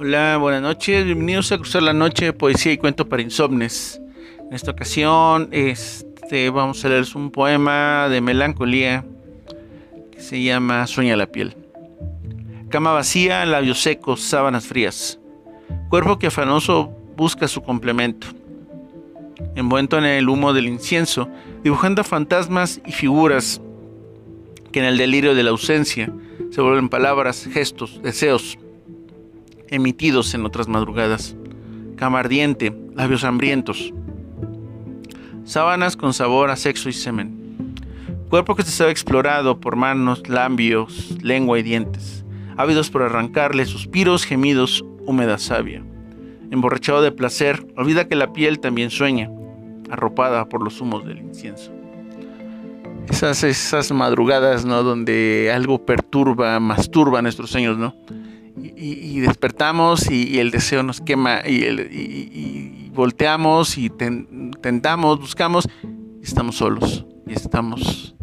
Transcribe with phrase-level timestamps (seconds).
[0.00, 4.00] Hola, buenas noches, bienvenidos a Cruzar la Noche, Poesía y Cuento para Insomnes.
[4.46, 9.04] En esta ocasión este, vamos a leer un poema de melancolía
[10.12, 11.56] que se llama Sueña la piel.
[12.68, 15.18] Cama vacía, labios secos, sábanas frías.
[15.88, 18.28] Cuerpo que afanoso busca su complemento.
[19.56, 21.28] Envuelto en el humo del incienso,
[21.64, 23.60] dibujando fantasmas y figuras
[24.70, 26.08] que en el delirio de la ausencia
[26.52, 28.58] se vuelven palabras, gestos, deseos
[29.70, 31.36] emitidos en otras madrugadas.
[31.96, 33.92] Cama ardiente, labios hambrientos.
[35.44, 37.74] Sábanas con sabor a sexo y semen.
[38.28, 42.24] Cuerpo que se sabe explorado por manos, labios, lengua y dientes.
[42.56, 45.82] Ávidos por arrancarle suspiros, gemidos, húmeda savia.
[46.50, 49.30] Emborrachado de placer, olvida que la piel también sueña,
[49.90, 51.72] arropada por los humos del incienso.
[53.08, 54.82] Esas, esas madrugadas, ¿no?
[54.82, 57.94] Donde algo perturba, masturba nuestros sueños, ¿no?
[58.62, 65.68] Y, despertamos y, el deseo nos quema y, volteamos y tentamos, buscamos
[66.20, 68.14] y estamos solos y estamos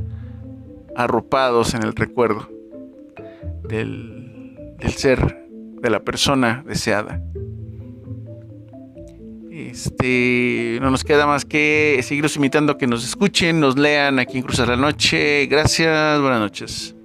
[0.95, 2.49] arropados en el recuerdo
[3.63, 5.47] del, del ser,
[5.81, 7.21] de la persona deseada.
[9.51, 14.37] Este, no nos queda más que seguirlos invitando a que nos escuchen, nos lean aquí
[14.37, 15.45] en Cruzar la Noche.
[15.47, 16.95] Gracias, buenas noches.